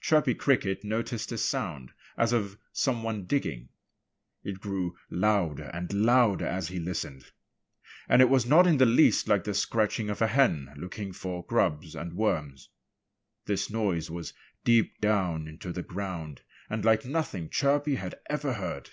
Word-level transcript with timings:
Chirpy 0.00 0.34
Cricket 0.34 0.82
noticed 0.82 1.30
a 1.30 1.36
sound 1.36 1.92
as 2.16 2.32
of 2.32 2.56
some 2.72 3.02
one 3.02 3.26
digging. 3.26 3.68
It 4.42 4.58
grew 4.58 4.96
louder 5.10 5.64
and 5.74 5.92
louder 5.92 6.46
as 6.46 6.68
he 6.68 6.78
listened. 6.78 7.30
And 8.08 8.22
it 8.22 8.30
was 8.30 8.46
not 8.46 8.66
in 8.66 8.78
the 8.78 8.86
least 8.86 9.28
like 9.28 9.44
the 9.44 9.52
scratching 9.52 10.08
of 10.08 10.22
a 10.22 10.26
hen, 10.28 10.72
looking 10.78 11.12
for 11.12 11.44
grubs 11.44 11.94
and 11.94 12.14
worms. 12.16 12.70
This 13.44 13.68
noise 13.68 14.10
was 14.10 14.32
deep 14.64 15.02
down 15.02 15.46
in 15.46 15.58
the 15.60 15.82
ground 15.82 16.40
and 16.70 16.82
like 16.82 17.04
nothing 17.04 17.50
Chirpy 17.50 17.96
had 17.96 18.14
ever 18.30 18.54
heard. 18.54 18.88